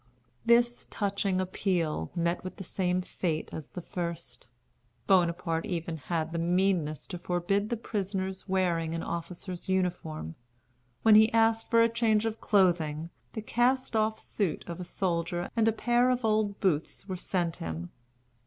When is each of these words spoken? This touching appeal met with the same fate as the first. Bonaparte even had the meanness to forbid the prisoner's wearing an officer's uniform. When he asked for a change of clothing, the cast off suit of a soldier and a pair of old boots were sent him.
This 0.43 0.87
touching 0.89 1.39
appeal 1.39 2.09
met 2.15 2.43
with 2.43 2.55
the 2.55 2.63
same 2.63 3.03
fate 3.03 3.49
as 3.51 3.69
the 3.69 3.83
first. 3.83 4.47
Bonaparte 5.05 5.67
even 5.67 5.97
had 5.97 6.31
the 6.31 6.39
meanness 6.39 7.05
to 7.05 7.19
forbid 7.19 7.69
the 7.69 7.77
prisoner's 7.77 8.49
wearing 8.49 8.95
an 8.95 9.03
officer's 9.03 9.69
uniform. 9.69 10.33
When 11.03 11.13
he 11.13 11.31
asked 11.33 11.69
for 11.69 11.83
a 11.83 11.87
change 11.87 12.25
of 12.25 12.41
clothing, 12.41 13.11
the 13.33 13.43
cast 13.43 13.95
off 13.95 14.19
suit 14.19 14.63
of 14.67 14.79
a 14.79 14.83
soldier 14.83 15.51
and 15.55 15.67
a 15.67 15.71
pair 15.71 16.09
of 16.09 16.25
old 16.25 16.59
boots 16.59 17.07
were 17.07 17.15
sent 17.15 17.57
him. 17.57 17.91